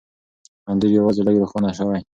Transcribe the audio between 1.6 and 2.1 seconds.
شوی،